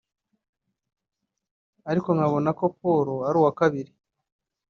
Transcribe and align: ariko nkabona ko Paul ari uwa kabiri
ariko 1.91 2.09
nkabona 2.15 2.49
ko 2.59 2.65
Paul 2.77 3.07
ari 3.27 3.37
uwa 3.39 3.51
kabiri 3.59 3.91